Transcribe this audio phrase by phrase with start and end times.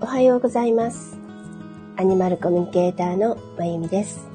[0.00, 1.18] おはようございます。
[1.96, 4.28] アニマルコミュニケーターのまゆみです。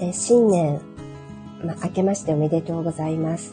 [0.00, 0.80] え、新年、
[1.62, 3.52] ま、明けましておめでとうございます。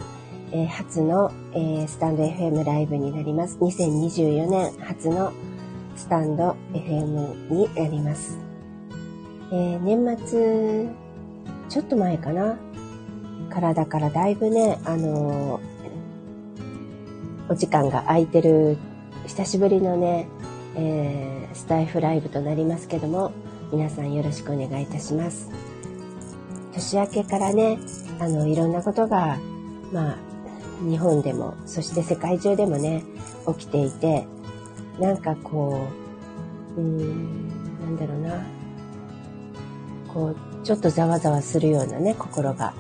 [0.54, 3.58] え、初の、え、スタンド FM ライブになります。
[3.58, 5.34] 2024年初の
[5.98, 8.38] スタンド FM になります。
[9.52, 10.88] え年末、
[11.68, 12.58] ちょっと前かな。
[13.50, 15.60] 体からだいぶね、あの
[17.50, 18.78] お時間が空いてる
[19.28, 20.28] 久しぶりのね、
[20.76, 23.32] えー、スタイフライブとなりますけども、
[23.72, 25.50] 皆さんよろしくお願いいたします。
[26.74, 27.80] 年明けからね、
[28.20, 29.40] あの、いろんなことが、
[29.92, 30.18] まあ、
[30.82, 33.04] 日本でも、そして世界中でもね、
[33.58, 34.28] 起きていて、
[35.00, 35.88] なんかこ
[36.78, 37.48] う、うーん、
[37.80, 38.46] なんだろうな、
[40.14, 42.74] こう、ちょっとざわざわするようなね、心が。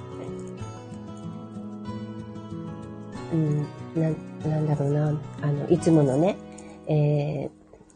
[3.31, 3.65] うん、
[3.95, 4.09] な
[4.45, 6.37] なんだろうな、あの、いつものね、
[6.87, 7.49] えー、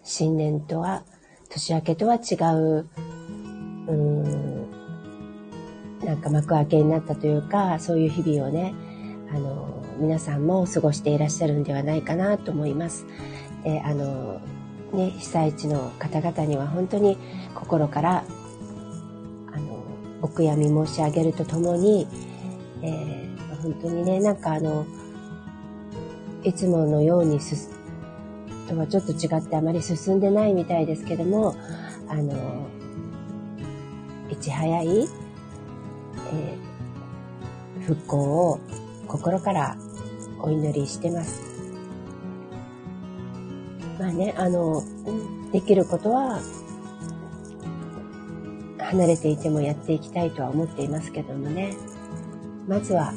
[0.04, 1.04] 新年とは、
[1.50, 2.90] 年明けとは違う、
[3.88, 4.70] うん、
[6.04, 8.74] なんか幕開けになったというか、そういう日々をね、
[9.34, 13.06] あの、皆さんも過ごしていらっしゃるんではないかなと思います。
[13.64, 14.40] で、あの、
[14.94, 17.18] ね、被災地の方々には本当に
[17.56, 18.24] 心から、
[19.54, 19.84] あの、
[20.22, 22.08] お悔やみ申し上げるとともに、
[22.82, 24.86] えー、本当にね、なんかあの、
[26.48, 27.42] いつものように
[28.70, 31.58] とはちょっと違ってあまり進んでないみたいですけども、
[32.08, 32.68] あの、
[34.30, 35.10] いち早い、
[36.32, 38.18] えー、復興
[38.52, 38.60] を
[39.10, 39.78] 心から
[40.42, 41.42] お祈りしてます。
[44.00, 44.82] まあね、あの、
[45.52, 46.40] できることは、
[48.80, 51.76] 離れていてもやっていきたいとは思っていますけどもね。
[52.70, 53.12] まずは、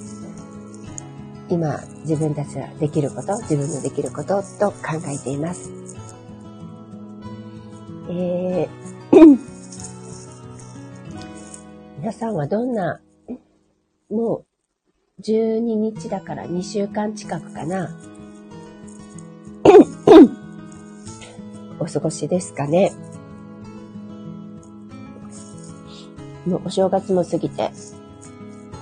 [1.50, 4.76] 今自分たちができること、自分のできることと考
[5.08, 5.72] えています。
[8.08, 9.10] えー、
[11.98, 13.00] 皆さんはどんな、
[14.08, 14.44] も
[15.18, 17.98] う12日だから2週間近くかな。
[21.80, 22.92] お過ごしですかね。
[26.46, 27.72] もうお正月も過ぎて、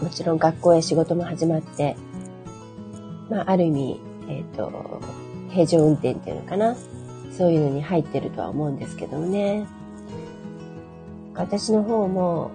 [0.02, 1.96] もちろん学校や仕事も始まって、
[3.28, 5.00] まあ、ある意味、えっ、ー、と、
[5.50, 6.76] 平常運転っていうのかな。
[7.36, 9.66] そういうのに入ってるとは思うんですけどもね。
[11.34, 12.50] 私の方も、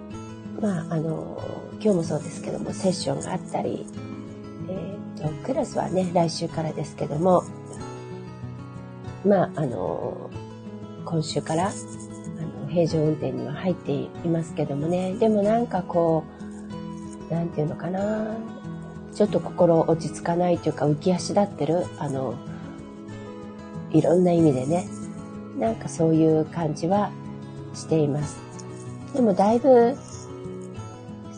[0.60, 1.40] まあ、あの、
[1.80, 3.86] 今日もそうですけども、セッションがあったり、
[4.68, 7.44] えっ、ー、と、クラスはね、来週からですけども、
[9.24, 10.28] まあ、あの、
[11.06, 11.70] 今週から、あ
[12.62, 16.24] の、平常運転には入っていますけどもね、でもなんかこ
[17.30, 18.36] う、なんていうのかな、
[19.14, 22.34] ちょっと心落ち着かないというか浮き足立ってる、あの、
[23.90, 24.88] いろんな意味でね、
[25.58, 27.10] なんかそういう感じは
[27.74, 28.38] しています。
[29.14, 29.96] でもだいぶ、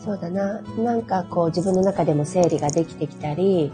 [0.03, 3.71] そうだな、なんかこう自分の中でも整理ができてきたり、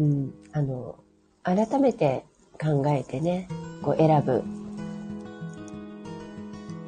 [0.00, 0.96] うん、あの、
[1.42, 2.24] 改めて
[2.58, 3.48] 考えてね、
[3.82, 4.42] こう選ぶ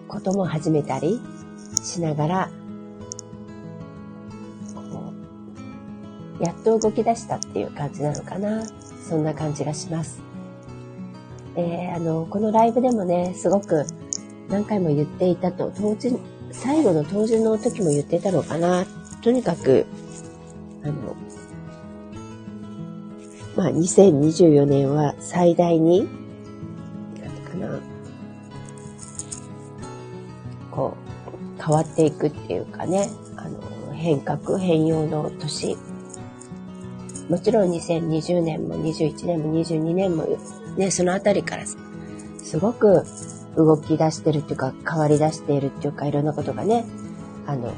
[0.08, 1.20] ことも始めたり
[1.82, 2.50] しながら、
[6.44, 8.62] やっと動き出したっていう感じなのかな。
[9.08, 10.22] そんな感じがします。
[11.56, 13.84] えー、あの、このライブでもね、すごく
[14.48, 16.16] 何回も言っていたと、当時、
[16.50, 18.86] 最後の当時の時も言ってたのかな。
[19.22, 19.86] とにかく、
[20.82, 21.16] あの、
[23.56, 26.08] まあ、2024年は最大に、
[27.20, 27.80] なんかな、
[30.70, 30.94] こ
[31.58, 33.60] う、変わっていくっていうかね、あの、
[33.92, 35.76] 変革、変容の年
[37.28, 40.26] もちろん2020年も21年も22年も
[40.76, 43.04] ね、そのあたりからすごく
[43.56, 46.84] 動き出してるっていうか変わり出しているっていうかいろんなことがね、
[47.46, 47.72] あの、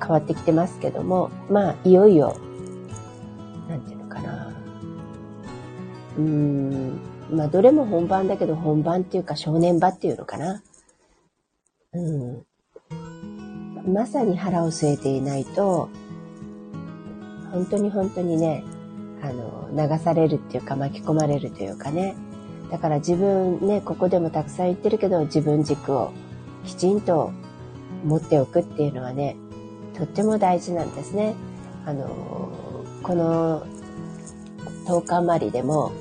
[0.00, 2.36] 変わってきてますけども、まあ、いよいよ、
[3.68, 4.52] なんていうのかな。
[6.16, 7.00] うーん、
[7.30, 10.62] まあ、どれも本番だけど本番っていうか正念場っていうのかな。
[11.92, 12.46] うん。
[13.92, 15.88] まさに腹を据えていないと、
[17.52, 18.64] 本当に本当にね、
[19.22, 22.14] あの、流されるっていうか巻き込まれるというかね。
[22.70, 26.12] だから自分ね、ここでもたくさん言ってるけど、自分軸を
[26.64, 27.32] きちんと
[28.04, 29.36] 持っておくっていうのはね、
[29.94, 31.34] とっても大事なんですね。
[31.84, 32.50] あの、
[33.02, 33.66] この
[34.86, 35.92] 10日余りでも、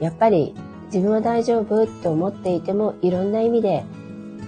[0.00, 0.54] やっぱり
[0.86, 3.84] 自分は大丈夫って思っていても、いろんな意味で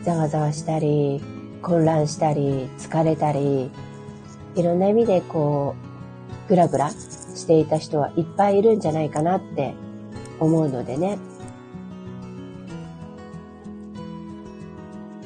[0.03, 1.21] ざわざわしたり、
[1.63, 3.71] 混乱したり、疲れたり、
[4.57, 5.90] いろんな意味でこう、
[6.51, 6.97] ぐらぐらし
[7.37, 9.73] していた人はいっぱいいるんじゃないかなって
[10.41, 11.17] 思うのでね。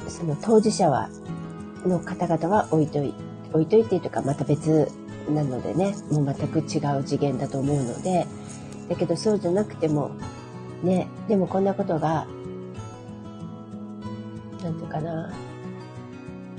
[0.07, 1.09] その当事者は、
[1.83, 3.15] の方々は置いといて、
[3.53, 4.87] 置いといてというかまた別
[5.27, 8.27] なのでね、もう全く違う次元だと思うので、
[8.87, 10.11] だけどそうじゃなくても、
[10.83, 12.27] ね、でもこんなことが、
[14.61, 15.33] なんていうかな、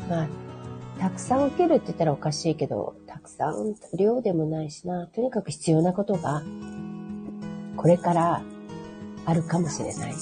[0.08, 0.28] まあ、
[0.98, 6.42] たくさん受けるって言ったらおかしいけど、たくさん量でもないしな、とにかく必要なことが、
[7.76, 8.42] これから
[9.26, 10.14] あるかもしれない。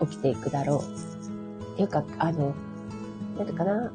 [0.00, 1.74] 起きていくだろう。
[1.74, 2.54] っていうか、あの、
[3.36, 3.92] なんていうかな、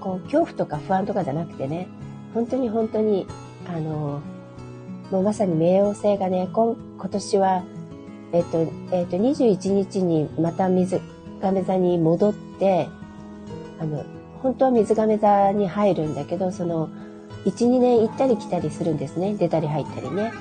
[0.00, 1.88] こう、恐怖とか不安とかじゃなくてね、
[2.32, 3.26] 本当に本当に、
[3.66, 4.20] あの、
[5.10, 7.64] もうまさに冥王星がね、今今年は、
[8.32, 11.00] えっと、えっと、21日にまた水
[11.40, 12.88] 亀座に戻って、
[13.78, 14.04] あの、
[14.44, 16.90] 本当は水亀座に入るんだけど、その、
[17.46, 19.34] 1、2年行ったり来たりするんですね。
[19.34, 20.32] 出たり入ったりね。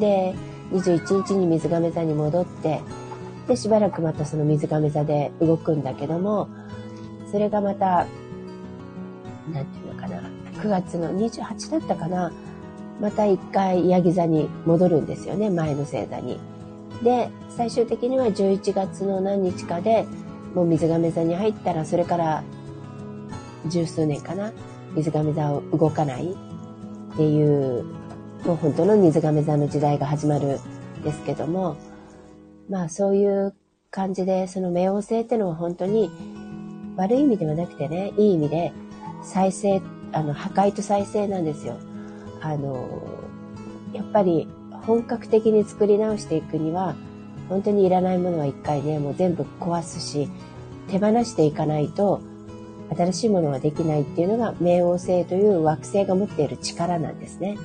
[0.00, 0.34] で、
[0.72, 2.80] 21日に水亀座に戻って、
[3.46, 6.48] で、しばらくまたその水亀座で動くんだけども、
[7.30, 8.08] それがまた、
[9.52, 10.28] なんていうのかな、
[10.60, 12.32] 9月の28だったかな、
[13.00, 16.40] また一回ヤギ座に戻るんですよね、前の星座に。
[17.04, 20.04] で、最終的には11月の何日かで、
[20.52, 22.42] もう水亀座に入ったら、それから
[23.66, 24.52] 十数年かな、
[24.94, 26.32] 水亀座を動かない。
[27.14, 27.84] っていう、
[28.44, 30.58] もう本当の水亀座の時代が始まる
[31.00, 31.76] んですけども、
[32.68, 33.54] まあそういう
[33.90, 36.10] 感じで、その冥王星ってのは本当に
[36.96, 38.72] 悪い意味ではなくてね、いい意味で
[39.22, 39.82] 再生、
[40.12, 41.76] あの、破壊と再生なんですよ。
[42.40, 43.02] あの、
[43.92, 44.48] やっぱり
[44.86, 46.96] 本格的に作り直していくには、
[47.48, 50.28] 本当にいらないものは一回ね、もう全部壊すし、
[50.88, 52.20] 手放していかないと、
[52.94, 57.58] 新しいものはできないっていうのが冥王星という惑星が持っている力なんですね。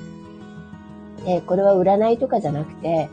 [1.25, 3.09] で、これは占いとかじゃなくて、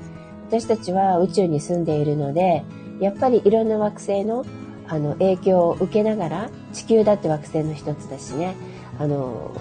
[0.49, 2.65] 私たちは宇宙に住んでいるので、
[3.01, 4.45] やっぱりいろんな惑星の
[4.87, 8.55] あの影響を受けながら、地球だって惑星の一つだしね、
[8.99, 9.53] あの、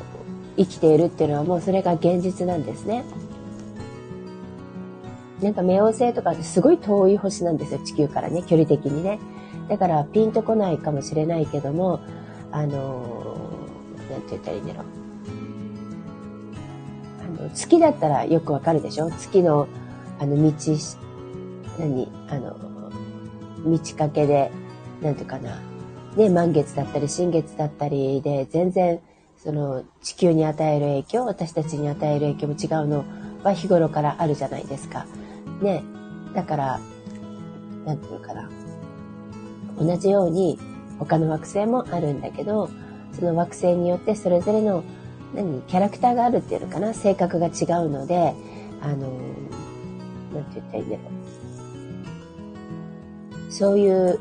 [0.57, 3.05] 生きているっていうのはもうそれが現実なんですね。
[5.41, 9.19] なんか冥王星とかってすごい遠い星なんですよ、地球からね、距離的にね。
[9.69, 12.01] だからピンとこないかもしれないけども、
[12.53, 13.35] あの、
[14.11, 14.85] なんて言ったらいいんだろう。
[17.39, 19.09] あの、月だったらよくわかるでしょ？
[19.09, 19.67] 月の、
[20.19, 20.51] あの、道、
[21.79, 22.07] 何？
[22.29, 22.55] あの、
[23.65, 24.51] 道かけで、
[25.01, 25.59] なんていうかな。
[26.15, 29.00] ね、満月だったり、新月だったりで、全然、
[29.38, 33.03] その、地球に与える影響、私たちに与える影響も違うの
[33.44, 35.07] は日頃からあるじゃないですか。
[35.59, 35.83] ね。
[36.35, 36.79] だから、
[37.83, 38.47] なんていうかな。
[39.79, 40.59] 同じように、
[41.00, 42.69] 他の惑星もあるんだけど、
[43.13, 44.84] その惑星によってそれぞれの、
[45.36, 47.50] 何、キャラクターがあるっていうのかな、性格が違
[47.86, 48.34] うので、
[48.81, 48.95] あの、
[50.34, 51.01] なんて言ったらいいんだろ
[53.50, 53.51] う。
[53.51, 54.19] そういう、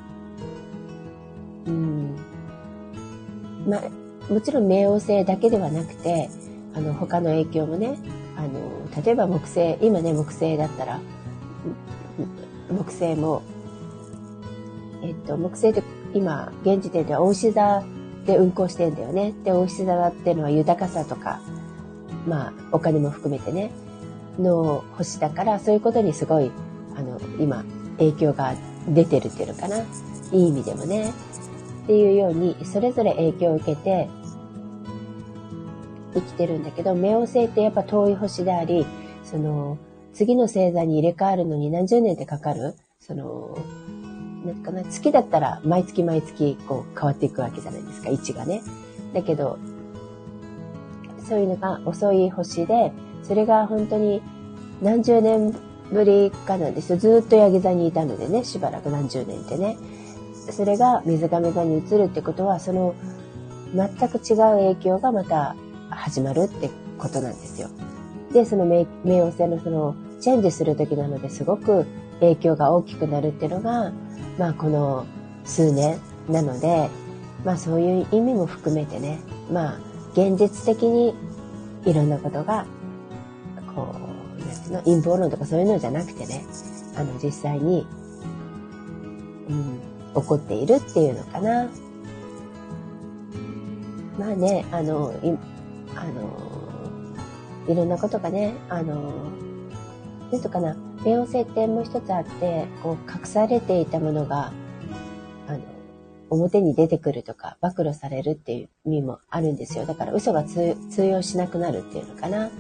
[1.67, 2.17] うん、
[3.67, 6.29] まあ、もちろん冥王星だけではなくて、
[6.75, 7.99] あの、他の影響もね、
[8.37, 11.01] あの、例えば木星、今ね、木星だったら、
[12.71, 13.43] 木星も、
[15.03, 15.83] えっと、木星って
[16.15, 17.83] 今、現時点では大牛座
[18.27, 19.33] で運行してんだよね。
[19.45, 21.41] で、大牛座っていうのは豊かさとか、
[22.27, 23.71] まあ、お金も含めてね、
[24.39, 26.51] の星だから、そういうことにすごい、
[26.97, 27.65] あの、今、
[27.99, 28.55] 影響が
[28.89, 29.79] 出てるっていうのかな。
[30.33, 31.11] いい意味でもね。
[31.85, 34.09] っていうように、それぞれ影響を受けて、
[36.15, 38.87] 生きてるんだけど、冥王星ってやっぱ遠い星であり、
[39.25, 39.79] その、
[40.13, 43.57] 次の星座に入れ替わるのに何十年ってかかる、その、
[44.45, 48.63] なんかな、月だったら毎月毎月こう変わっていくわけじゃないですか、位置がね。
[49.15, 49.59] だけど、
[51.29, 54.21] そういうのが遅い星で、それが本当に
[54.83, 55.55] 何十年
[55.93, 56.99] ぶりかなんですよ。
[56.99, 59.77] ずっとヤギ座にいたのでね、しばらく何十年ってね。
[60.51, 62.95] それが水亀座に移るってことは、その
[63.75, 65.55] 全く違う影響がまた
[65.89, 67.69] 始まるってことなんですよ。
[68.33, 68.87] で、その冥
[69.23, 71.87] 王星のそのチェンジする時なのですごく
[72.21, 73.93] 影響が大きくなるっていうのが、
[74.39, 75.07] まあこの
[75.45, 75.99] 数年
[76.29, 76.91] なので、
[77.45, 79.21] まあそういう意味も含めてね、
[79.51, 79.79] まあ
[80.13, 81.15] 現実的に
[81.85, 82.67] いろんなことが、
[83.75, 86.45] こう、なんうの、陰謀論とかそういうのじゃなくてね、
[86.97, 87.87] あの実際に、
[89.49, 89.81] うん、
[90.15, 91.69] 起こっているっていうのかな。
[94.19, 95.39] まあね、あの、い
[95.97, 96.53] あの、
[97.69, 99.13] いろんなことがね、あの、
[100.33, 100.75] ですかな、
[101.05, 104.51] 冥王星ってもう一つあって、こう隠されていたものが、
[105.47, 105.61] あの、
[106.31, 109.85] 表に出てくるとか、暴露されるっていう意味もあるんですよ。
[109.85, 112.51] だから嘘が通用しなくなるっていうのかな。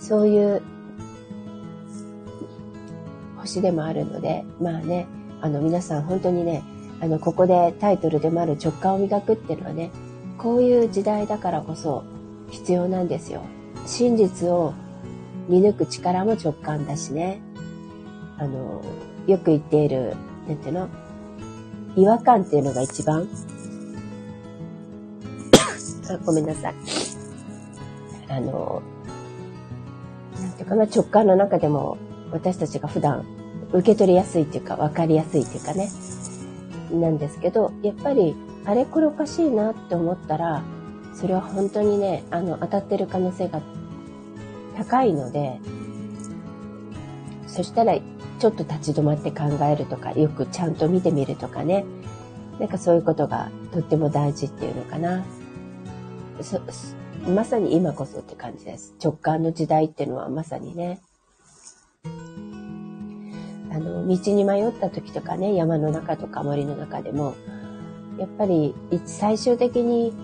[0.00, 0.60] そういう
[3.36, 5.06] 星でもあるので、まあね、
[5.40, 6.64] あの皆さん本当にね、
[7.00, 9.92] あの、ここでタイトルでもある直感を磨くっていうのはね、
[10.36, 12.02] こういう時代だからこそ
[12.50, 13.42] 必要なんですよ。
[13.86, 14.74] 真実を
[15.50, 17.40] 見抜く力も直感だしね。
[18.38, 18.82] あの、
[19.26, 20.14] よく言っている、
[20.46, 20.88] なんていうの？
[21.96, 23.26] 違和感っていうのが一番
[26.08, 26.74] あ、ごめんなさい。
[28.28, 28.80] あの、
[30.40, 31.98] なんていうかな、直感の中でも
[32.30, 33.26] 私たちが普段
[33.72, 35.90] 受け取りやすいっていうか、分かりやすいっていうかね、
[36.92, 40.62] なんですけど、やっぱり、あれこれおかしいなって思ったら、
[41.12, 43.60] それは本当にね、あの、当たってる可能性が
[44.80, 45.60] 高いので、
[47.46, 47.98] そしたら、
[48.38, 51.84] ちょっと立ち止まって考えるとか、よくちゃんと見てみるとかね。
[52.58, 55.24] なんかそういうことがとっても大事っていうのかな。
[57.28, 58.94] まさに今こそって感じです。
[59.02, 61.00] 直感の時代っていうのはまさにね。
[63.70, 67.34] あの、道に迷った時とかね、山の中とか森の中でも、
[68.18, 70.14] やっぱり最終的に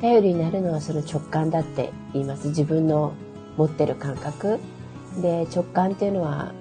[0.00, 2.48] 頼りになるのはその直感だって言います。
[2.48, 3.14] 自分の
[3.56, 4.58] 持ってる感覚。
[5.20, 6.52] で、直感っていうのは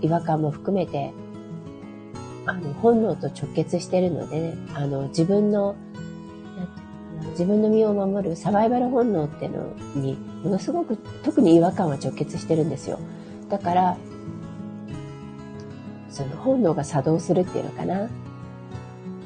[0.00, 1.12] 違和感も含めて、
[2.46, 5.76] あの、本能と直結してるのでね、あの、自分の、
[7.30, 12.98] 自分の身を守るサバイバル本能っていうのに、ものすごく、特に違和感は直結してるんですよ。
[13.48, 13.96] だから、
[16.10, 18.08] その本能が作動するっていうのかな。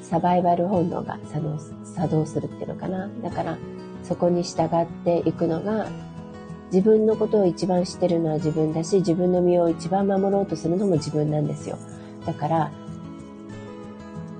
[0.03, 3.09] サバイバル本能が作動作動するっていうのかな。
[3.23, 3.59] だから、
[4.05, 5.89] そこに従っていくのが
[6.73, 11.79] 自分のことを一番知ってるのは自分だし、自分の身を一番守ろうとするのも自分なんですよ。
[12.25, 12.73] だから、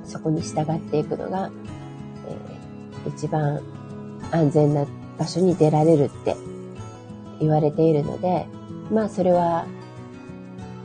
[0.05, 1.51] そこに従っていくのが、
[2.27, 3.61] えー、一番
[4.31, 4.87] 安全な
[5.19, 6.37] 場所に出られるって
[7.41, 8.47] 言われているので、
[8.91, 9.67] まあそれは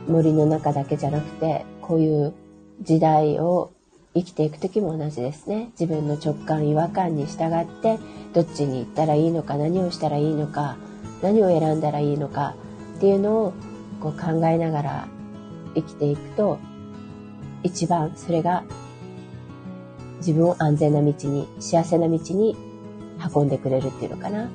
[0.08, 2.34] 森の中だけじゃなくて、こういう
[2.80, 3.72] 時代を
[4.14, 5.70] 生きていく時も同じですね。
[5.78, 7.98] 自分の直感、違和感に従って、
[8.32, 10.76] どっちに行ったらいいのか、何をしたらいいのか、
[11.22, 12.54] 何を選んだらいいのか
[12.96, 13.52] っていうのを
[14.00, 15.08] こう考えながら
[15.74, 16.58] 生きていくと、
[17.62, 18.64] 一番それが
[20.18, 22.56] 自分を安全な道に、幸せな道に
[23.34, 24.48] 運んでくれるっていうのかな。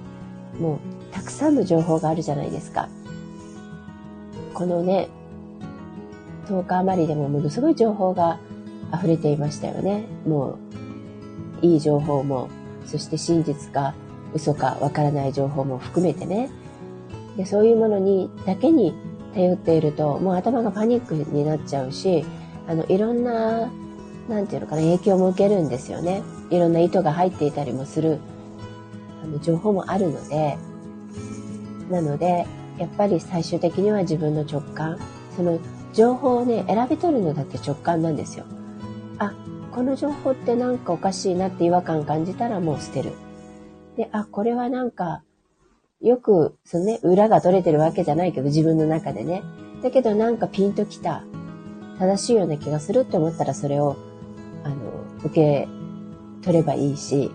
[0.60, 2.88] もう、たくさんの情報があるじゃないですか。
[4.54, 5.10] このね、
[6.48, 8.40] 10日余りでもものすごい情報が
[8.94, 10.06] 溢れていましたよね。
[10.26, 10.58] も
[11.62, 12.50] う、いい情報も、
[12.86, 13.94] そして真実か
[14.34, 16.50] 嘘かわからない情報も含めてね。
[17.38, 18.94] で、そういうものに、だけに
[19.34, 22.26] 頼っていると、もう頭がパニックになっちゃうし、
[22.68, 23.72] あの、いろんな、
[24.28, 26.24] なんていうのかな、影響も受けるんですよね。
[26.50, 28.20] いろんな意図が入っていたりもする、
[29.24, 30.58] あの、情報もあるので、
[31.90, 32.46] なので、
[32.78, 35.00] やっぱり最終的には自分の直感、
[35.36, 35.60] その
[35.94, 38.46] 情報をね、選び取るのだって直感なんですよ。
[39.20, 39.34] あ、
[39.72, 43.14] この情報ってなんかおかしいなって違和感感じたらもう捨てる。
[43.98, 45.24] で、あ、これはなんか、
[46.02, 49.42] よく、そのね、裏が取れてるわけじゃないけど、自分の中でね。
[49.82, 51.24] だけどなんかピンときた、
[52.00, 53.98] 正しいような気がするって思ったらそれを、
[54.64, 54.76] あの、
[55.26, 55.68] 受け
[56.44, 57.32] 取ればいいし、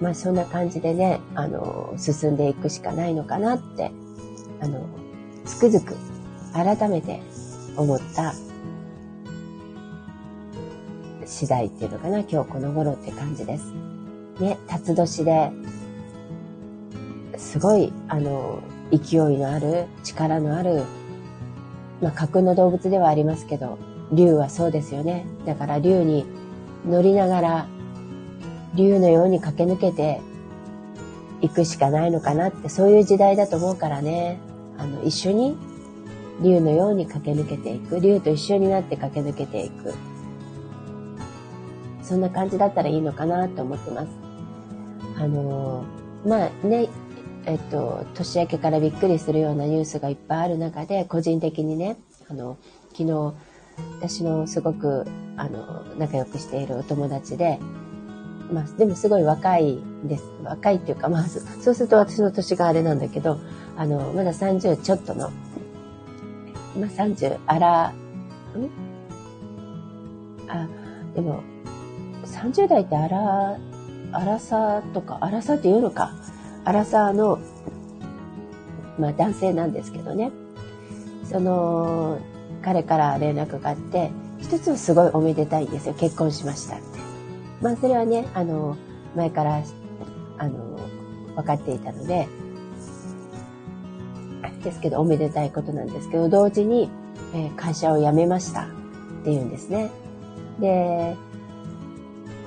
[0.00, 3.90] まあそんな感じでね、あの、進んでいくしかないのかなって、
[4.60, 4.86] あの、
[5.46, 5.96] つくづく
[6.52, 7.22] 改めて
[7.76, 8.34] 思った
[11.26, 13.93] 次第っていうのかな、今日この頃って感じです。
[14.40, 15.52] ね、辰年で、
[17.36, 18.60] すごい、あの、
[18.90, 20.82] 勢いのある、力のある、
[22.00, 23.78] まあ、架空の動物ではありますけど、
[24.12, 25.24] 竜はそうですよね。
[25.46, 26.26] だから竜に
[26.86, 27.66] 乗りながら、
[28.74, 30.20] 竜のように駆け抜けて
[31.40, 34.38] いくしかないのかなって、そういう時代だと思うからね。
[34.78, 35.56] あの、一緒に
[36.42, 38.00] 竜のように駆け抜けていく。
[38.00, 39.94] 竜と一緒になって駆け抜けていく。
[42.04, 44.08] そんな感じだったらいいのかなと思ってます。
[45.16, 46.88] あのー、まあね、
[47.46, 51.96] えっと、年明けからびっくりするようなニュースがいっぱいある中で、個人的にね、
[52.28, 52.58] あの、
[52.92, 53.34] 昨日、
[54.00, 55.06] 私のすごく、
[55.36, 57.58] あの、仲良くしているお友達で、
[58.52, 60.24] まあ、でもすごい若いです。
[60.42, 63.38] 若いっていうか、まあ、そうすると私の年があれなんだけど、
[63.76, 65.30] あの、まだ30ちょっとの、
[66.78, 67.94] まあ、30あら、ん？
[70.48, 70.68] あ、
[71.14, 71.42] でも、
[72.52, 73.58] 30代ってあら、
[74.12, 76.12] あらさとか、あらさって言うのか。
[76.64, 77.38] あらさの、
[78.98, 80.30] まあ男性なんですけどね。
[81.24, 82.18] その、
[82.62, 85.94] 彼から連絡があって、一つはすごいおめでたいんですよ。
[85.94, 86.84] 結婚しましたって。
[87.62, 88.76] まあそれはね、あの、
[89.16, 89.62] 前から、
[90.38, 90.78] あの、
[91.36, 92.28] 分かっていたので、
[94.62, 96.90] ですけど、おめでたいことなんですけど、同時に、
[97.34, 98.66] えー、会社を辞めましたっ
[99.24, 99.90] ていうんですね。
[100.58, 101.16] で、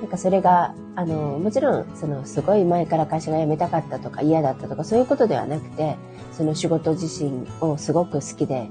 [0.01, 5.97] なんかそれが、あの、もちろん、その、すごい前から会社が辞めたかったとか嫌だったとか、そういうことではなくて、
[6.31, 8.69] その仕事自身をすごく好きで、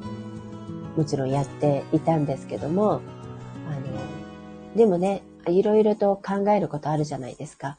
[0.96, 7.76] もちろんやっていたんですけども、あの、でもね、いろいろと考えることあるじゃないですか。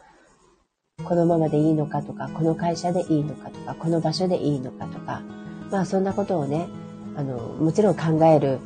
[1.03, 5.21] このままでいいのかとか、この会社でいいのかとか、この場所でいいのかとか、
[5.71, 6.67] まあそんなことをね、
[7.15, 8.59] あの、もちろん考える、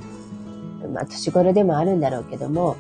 [0.92, 2.78] まあ年頃でもあるんだろうけども、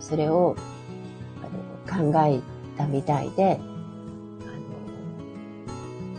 [0.00, 0.56] それを
[1.88, 2.40] あの考え
[2.76, 3.60] たみたいで、
[4.42, 4.46] あ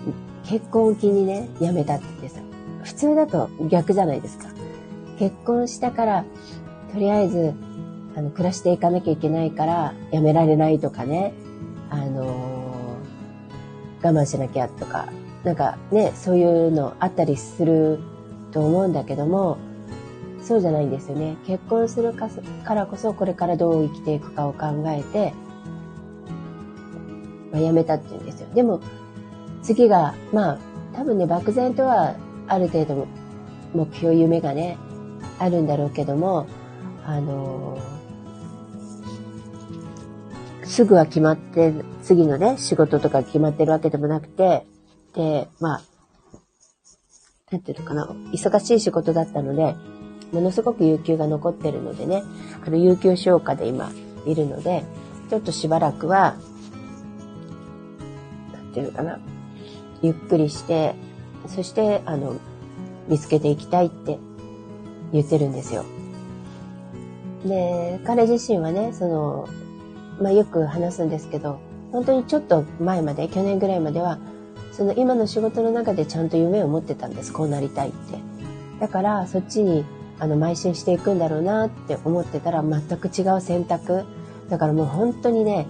[0.07, 0.13] の
[0.45, 2.41] 結婚を機にね、辞めたって言ってさ、
[2.83, 4.47] 普通だと逆じゃないですか。
[5.17, 6.25] 結婚したから、
[6.93, 7.53] とりあえず、
[8.15, 11.33] あの、暮らしていかなきゃいけないから辞められないとかね、
[11.89, 12.25] あの、
[14.01, 15.09] 我慢しなきゃとか、
[15.43, 17.99] なんかね、そういうのあったりする
[18.51, 19.57] と思うんだけども、
[20.41, 21.37] そうじゃないんですよね。
[21.45, 22.29] 結婚するか
[22.73, 25.33] らこそこれからどう生きていくかを考えて、
[27.51, 28.47] まあ、辞めたっていうんですよ。
[28.53, 28.79] でも、
[29.61, 30.57] 次が、まあ、
[30.93, 32.15] 多分ね、漠然とは
[32.47, 33.07] ある程度
[33.73, 34.77] 目標、夢がね、
[35.37, 36.47] あるんだろうけども、
[37.05, 44.65] あのー、すぐは決まって、次のね、仕事とか決まってるわけでもなくて、
[45.13, 45.81] で、まあ、
[47.51, 49.75] なんていうのかな、忙しい仕事だったので、
[50.31, 52.23] ものすごく有給が残ってるのでね、
[52.65, 53.91] あの、有給消化で今
[54.25, 54.83] いるので、
[55.29, 56.35] ちょっとしばらくは、
[58.53, 59.19] なんていうのかな、
[60.01, 60.95] ゆっくりして、
[61.47, 62.35] そして、あの、
[63.07, 64.19] 見つけていきたいって
[65.11, 65.83] 言ってるんですよ。
[67.45, 69.47] で、彼自身はね、その、
[70.21, 71.59] まあ、よく話すんですけど、
[71.91, 74.19] 本当にちょっと前まで、去年ぐらいまでは、
[74.71, 77.33] その今の仕事の中でちゃんと夢を持ってたんです。
[77.33, 78.19] こうなりたいって。
[78.79, 79.85] だから、そっちに
[80.19, 84.03] あの、邁進していくんだろうなって思ってたら全く違う選択。
[84.49, 85.67] だからもう本当にね、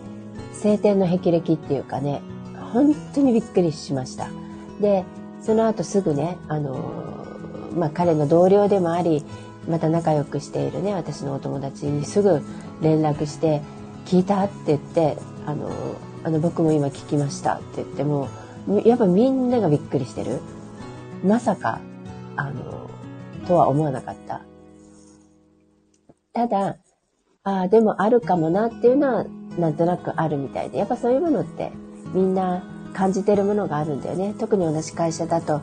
[0.54, 2.22] 晴天の霹靂っていうかね、
[2.74, 4.30] 本当にびっくりしました。
[4.82, 5.06] で、
[5.42, 6.78] その後すぐね、あの、
[7.76, 9.24] まあ、彼の同僚でもあり、
[9.68, 12.42] また仲良くしているね、私のお友達にすぐ
[12.82, 13.62] 連絡して、
[14.06, 15.70] 聞いたって言って、あの、
[16.24, 18.28] あの、僕も今聞きましたって言っても、
[18.84, 20.40] やっぱみんながびっくりしてる。
[21.24, 21.80] まさか、
[22.36, 22.79] あの、
[23.50, 24.42] とは思わなかった。
[26.34, 26.78] ただ、
[27.44, 29.26] ああ、でもあるかもなっていうのは
[29.58, 31.72] なんとなくあるみたいで、やっぱそういうものって
[32.14, 34.36] みんな感じてるものがあるんだよね。
[34.40, 35.62] 特に同じ会社だと、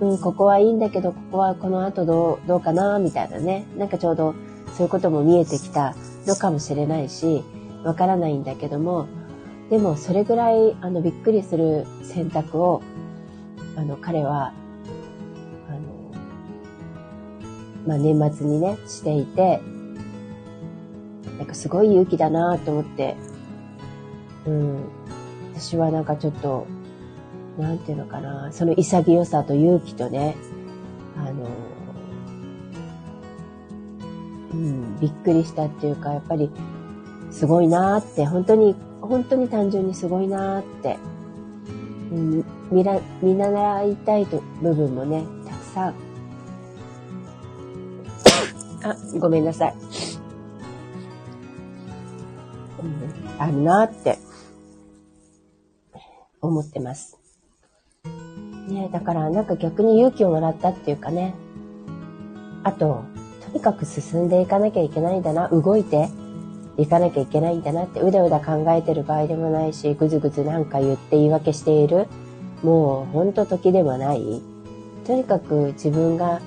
[0.00, 3.64] うん、ここはいいんだけど、ここはこの後どう、どうかな、みたいなね。
[3.78, 4.34] なんかちょうど
[4.76, 5.94] そういうことも見えてきた
[6.26, 7.42] のかもしれないし、
[7.82, 9.06] わからないんだけども、
[9.70, 12.82] でもそれぐらいあのびっくりする選択を、
[13.74, 14.52] あの彼は
[17.86, 19.60] まあ、年末にね、していて、
[21.38, 23.16] なんかすごい勇気だなと思って、
[24.46, 24.84] うん、
[25.54, 26.66] 私はなんかちょっと、
[27.58, 30.36] なんていうのかな、その潔さと勇気とね、
[31.16, 31.46] あの、
[34.52, 36.50] うん、びっくりしたっていうか、やっぱり、
[37.30, 40.96] すごいなって、本当に、本当に単純にすごいなって、
[42.10, 46.05] うん、見ら、見習いたいと部分もね、たくさん
[48.90, 49.74] あ、ごめんなさい。
[52.82, 54.18] うん、あるなって
[56.40, 57.18] 思ってます。
[58.68, 61.34] ねだからなんか逆に勇気をもらったっていうかね。
[62.64, 63.04] あと、
[63.46, 66.08] とにかく進んでいかなきゃいけないんだな、動いて
[66.76, 72.06] いかなきゃいけないんだなって、うだうだ考えてる場合でもないし、ぐずぐずなんか言って言い訳している。
[72.62, 74.42] もうほんと時でもない。
[75.06, 76.40] とにかく自分が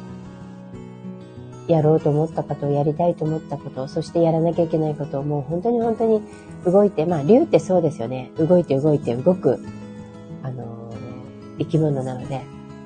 [1.70, 6.22] やろうと思ったことをやりたいと思ったこと、そしてやらなきゃいけないことをもう本当に本当に
[6.66, 8.32] 動いて、まあ竜ってそうですよね。
[8.38, 9.60] 動いて動いて動く、
[10.42, 12.42] あのー、生き物なので、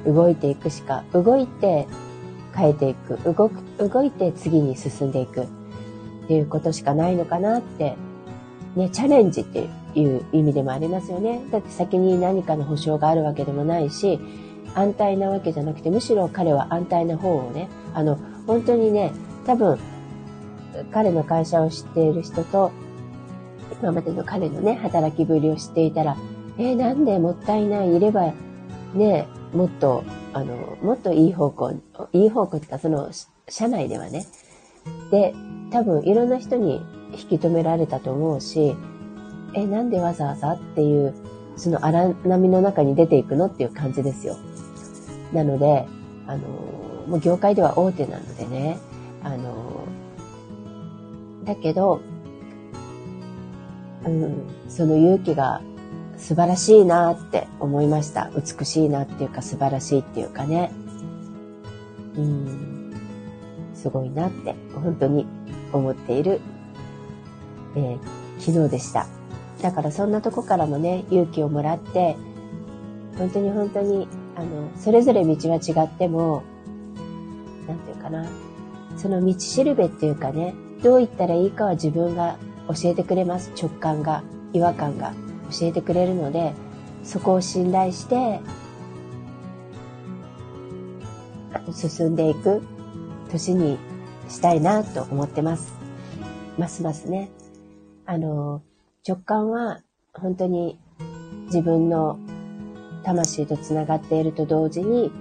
[0.05, 1.87] 動いていくしか、動いて
[2.53, 5.47] 変えていく、動く、動いて次に進んでいくっ
[6.27, 7.95] ていうことしかないのかなって、
[8.75, 11.41] ね、チャレンジっていう意味でもありますよね。
[11.51, 14.19] だって先に何かの保証があるわけでもないし、
[14.75, 19.11] 安泰なわけじゃなくて、むしろ彼は安泰な方をね、あの、本当にね、
[19.45, 19.77] 多分、
[20.91, 22.71] 彼の会社を知っている人と、
[23.81, 26.17] 今までの彼のね、働きぶりを知っていたら、
[26.57, 28.33] えー、なんでもったいない、いれば、
[28.93, 30.03] ね、もっと、
[30.33, 31.73] あの、もっといい方向、
[32.11, 33.09] いい方向ってか、その、
[33.47, 34.25] 社内ではね。
[35.11, 35.33] で、
[35.71, 38.75] 多分、いろんな人に引き止められたと思うし、
[39.55, 41.13] え、なんでわざわざっていう、
[41.55, 44.37] その荒波の中に出ていくのっていう感じですよ。
[45.31, 45.85] なので、
[46.27, 46.41] あの、
[47.07, 48.79] もう業界では大手なのでね、
[49.23, 49.85] あの、
[51.43, 52.01] だけど、
[54.05, 55.61] うん、その勇気が
[56.17, 58.29] 素晴らしいなって思いました。
[58.35, 60.71] 美しいなっていうか素晴らしいっていうかね。
[62.15, 62.93] うん、
[63.73, 65.25] すごいなって本当に
[65.71, 66.39] 思っている、
[67.75, 67.99] えー、
[68.39, 69.07] 昨日でした。
[69.61, 72.15] だからそんなとこからもね、勇気をもらって、
[73.17, 76.43] 本当に本当に、あの、それぞれ道は違っても、
[77.67, 78.25] なんていうかな、
[78.97, 83.51] その道しるべっていうかね、どう言ったらいいかは自分が教えてくれます。
[83.59, 84.23] 直感が、
[84.53, 85.13] 違和感が
[85.51, 86.53] 教えてくれるので、
[87.03, 88.39] そこを信頼して、
[91.73, 92.61] 進んでいく
[93.31, 93.79] 年に
[94.29, 95.73] したいなと思ってます。
[96.57, 97.31] ますますね。
[98.05, 98.61] あの、
[99.07, 99.81] 直感は
[100.13, 100.79] 本当に
[101.45, 102.19] 自分の
[103.03, 105.11] 魂とつながっていると同時に、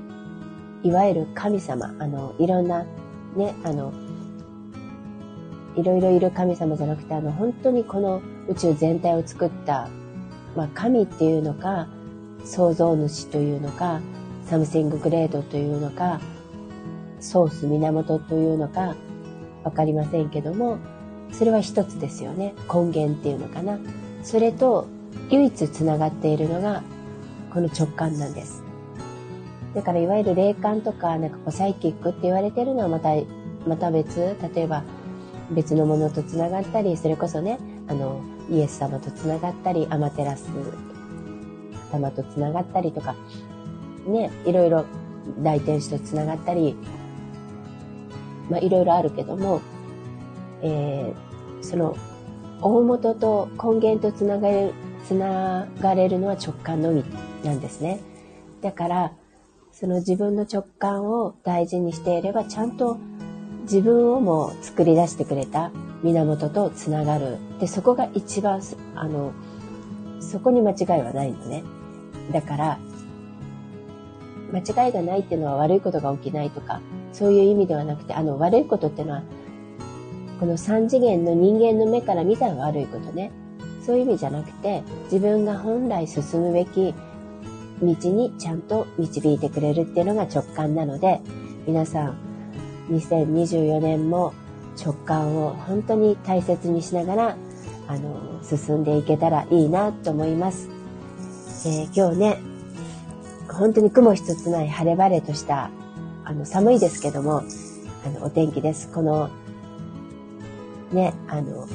[0.82, 2.84] いわゆる神様、あの、いろんな
[3.36, 3.92] ね、あの、
[5.76, 9.88] いろいろいる神様じゃなくて、あの、本当にこの宇宙全体を作った、
[10.56, 11.88] まあ、神っていうのか、
[12.44, 14.00] 創造主というのか、
[14.44, 16.20] サムシンググレートというのか、
[17.20, 18.96] ソース源というのか、
[19.64, 20.78] わかりませんけども、
[21.32, 22.54] それは一つですよね。
[22.72, 23.78] 根源っていうのかな。
[24.22, 24.86] それと
[25.30, 26.82] 唯一つながっているのが、
[27.52, 28.61] この直感なんです。
[29.74, 33.10] だからいわゆる霊感とか、なんかこうサイキックって言われてるのはまた、
[33.66, 34.84] また別、例えば
[35.50, 37.58] 別のものとつながったり、それこそね、
[37.88, 40.50] あの、イエス様とつながったり、アマテラス
[41.90, 43.14] 様とつながったりとか、
[44.06, 44.84] ね、いろいろ
[45.42, 46.76] 大天使とつながったり、
[48.50, 49.62] まあいろいろあるけども、
[50.60, 51.96] えー、その
[52.60, 54.74] 大元と根源とつながれる、
[55.06, 57.04] つながれるのは直感のみ
[57.44, 58.00] なんですね。
[58.60, 59.12] だから、
[59.72, 62.98] その自分の直感を大事にしていれば、ちゃんと
[63.62, 65.70] 自分をも作り出してくれた
[66.02, 67.38] 源とつながる。
[67.58, 68.60] で、そこが一番、
[68.94, 69.32] あの、
[70.20, 71.64] そこに間違いはないのね。
[72.32, 72.78] だから、
[74.52, 76.80] 間違いがないっていうのは悪いことが起きないとか、
[77.12, 79.22] そういう意味ではなくて、あの、悪いことっていうのは、
[80.38, 83.30] この三次元の人間の目から見たら悪いことね。
[83.80, 86.94] そういう意味じゃなくて、自分が本来進むべき
[87.82, 91.20] にちゃんと導いてくれるっていうのが直感なので、
[91.66, 92.16] 皆さん、
[92.90, 94.34] 2024年も
[94.82, 97.36] 直感を本当に大切にしながら、
[97.88, 100.68] あの、進んでいけたらいいなと思います。
[101.66, 102.38] えー、今日ね、
[103.48, 105.70] 本当に雲一つない晴れ晴れとした、
[106.24, 107.42] あの、寒いですけども、
[108.06, 108.90] あの、お天気です。
[108.90, 109.30] この、
[110.92, 111.66] ね、あの、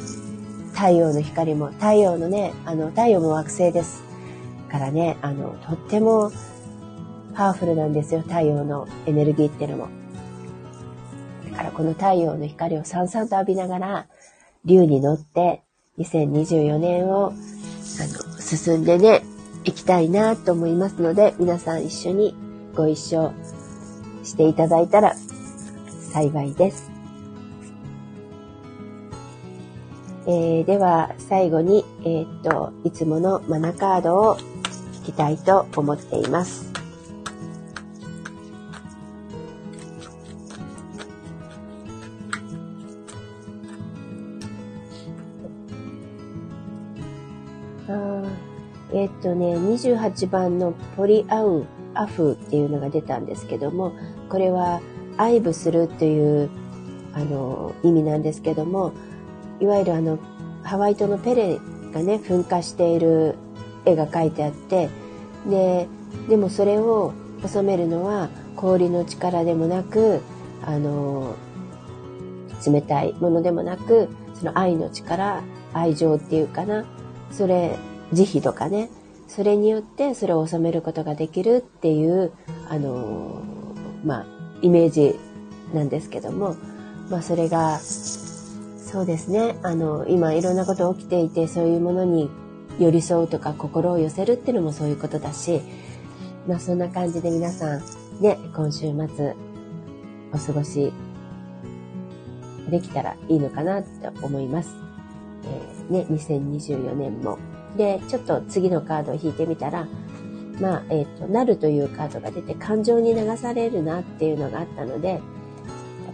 [0.74, 4.07] 太陽の光も、太陽のね、あの、太陽も惑星です。
[4.68, 6.32] からね、あの、とっても
[7.34, 9.88] パワフルなんですよ、太陽のエネルギーっていうのも。
[11.52, 14.08] だからこの太陽の光をさんさんと浴びながら、
[14.66, 15.64] 竜に乗って、
[16.00, 19.24] 2024年を、あの、進んでね、
[19.64, 22.36] 行きたいなと思いますので、皆さん一緒に
[22.76, 23.32] ご一緒
[24.24, 25.16] していただいたら
[26.12, 26.92] 幸いです。
[30.26, 34.38] えー、では、最後に、えー、っと、いつものマナカードを
[35.12, 36.72] きたいと思っています。
[48.94, 53.94] えっとね、28番のポリアウ、アフっていうのが出たんですけども、
[54.28, 54.82] これは
[55.18, 56.50] 愛撫するっていう
[57.14, 58.94] あの意味なんですけども、
[59.60, 60.18] いわゆるあの
[60.64, 61.60] ハワイ島のペレ
[61.94, 63.36] がね、噴火している
[63.88, 64.90] 絵が描いてあって
[65.48, 65.88] で
[66.30, 67.14] でもそれを
[67.46, 70.22] 収めるのは氷の力でもなく
[70.64, 71.36] あの
[72.66, 76.86] 冷たいものでもなくその愛の力愛情っていうかな
[77.32, 77.78] それ
[78.14, 78.90] 慈悲とかね
[79.28, 82.32] それによってそれを収めることができるっていう
[82.70, 83.42] あの
[84.06, 84.26] まあ
[84.62, 85.20] イメージ
[85.74, 86.56] なんですけども
[87.10, 92.30] まあそれがそうですねあの今いろんなこと起きていてそういうものに
[92.80, 95.62] 寄り添うとか心を寄せるっていうのもそういうことだし、
[96.48, 97.82] まあそんな感じで皆さん
[98.22, 99.36] ね、今週末
[100.34, 100.92] お過ごし
[102.70, 104.76] できたらいいのかなって思います。
[105.46, 107.38] えー、ね、2024年も。
[107.78, 109.88] で、ちょっと次のカードを引いてみたら、
[110.60, 115.22] まあ、えっ、ー、と、なるというカードが出て感情に流されるなっていうのがあったので、やっ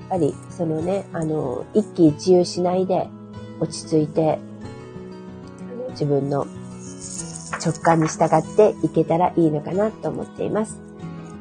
[0.09, 3.07] ぱりそのね、あの、一喜一憂しないで
[3.59, 4.39] 落ち着いて
[5.93, 6.45] 自分の
[7.63, 10.79] 直感に従っていけたらいいのかなと思っています。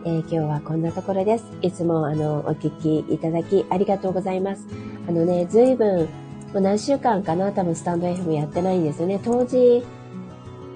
[0.05, 1.45] えー、今日はこんなところです。
[1.63, 4.67] いつもあの、お聞きいただきありがとうございます。
[5.09, 6.07] あのね、ずいぶん、も
[6.55, 9.21] う何週間かな、多分スタンド FM やってないんですよね。
[9.23, 9.85] 当時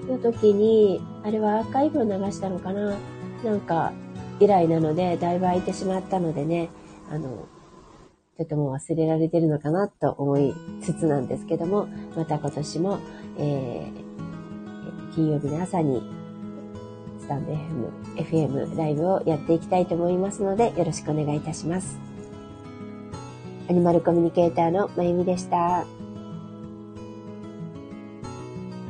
[0.07, 2.95] の時に、あれはアーカイブを流したのかな？
[3.43, 3.91] なんか、
[4.39, 6.69] 以来なので、だいぶ空いてしまったのでね、
[7.11, 7.47] あの、
[8.37, 12.99] とても忘れられてるのかなと思いつつなんですけども、また今年も、
[13.37, 16.03] えー、金曜日の朝に
[17.19, 21.97] スタンド FM、FM ライブをやっていきたいと思いますので、よろしくお願いいたします。
[23.69, 25.96] アニマルコミュニケーターのまゆみでした。